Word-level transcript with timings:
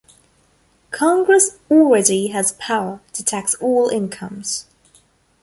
Congress 0.89 1.59
already 1.69 2.29
had 2.29 2.57
power 2.57 3.01
to 3.13 3.23
tax 3.23 3.53
all 3.61 3.87
incomes. 3.89 4.65